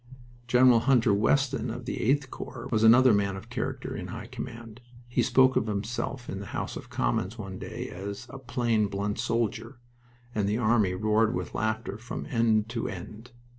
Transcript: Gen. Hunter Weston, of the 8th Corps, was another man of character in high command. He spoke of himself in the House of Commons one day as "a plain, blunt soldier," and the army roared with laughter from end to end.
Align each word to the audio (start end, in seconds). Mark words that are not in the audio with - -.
Gen. 0.47 0.71
Hunter 0.71 1.13
Weston, 1.13 1.69
of 1.69 1.85
the 1.85 1.97
8th 1.97 2.31
Corps, 2.31 2.67
was 2.71 2.83
another 2.83 3.13
man 3.13 3.35
of 3.35 3.51
character 3.51 3.95
in 3.95 4.07
high 4.07 4.25
command. 4.25 4.81
He 5.07 5.21
spoke 5.21 5.55
of 5.55 5.67
himself 5.67 6.27
in 6.27 6.39
the 6.39 6.47
House 6.57 6.75
of 6.75 6.89
Commons 6.89 7.37
one 7.37 7.59
day 7.59 7.87
as 7.89 8.25
"a 8.31 8.39
plain, 8.39 8.87
blunt 8.87 9.19
soldier," 9.19 9.77
and 10.33 10.49
the 10.49 10.57
army 10.57 10.95
roared 10.95 11.35
with 11.35 11.53
laughter 11.53 11.99
from 11.99 12.25
end 12.31 12.67
to 12.69 12.87
end. 12.89 13.29